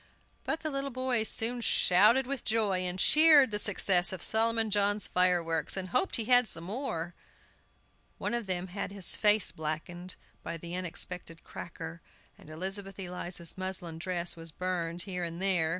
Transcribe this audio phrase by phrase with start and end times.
[0.45, 5.07] But the little boys soon shouted with joy, and cheered the success of Solomon John's
[5.07, 7.13] fireworks, and hoped he had some more.
[8.17, 12.01] One of them had his face blackened by an unexpected cracker,
[12.35, 15.69] and Elizabeth Eliza's muslin dress was burned here and there.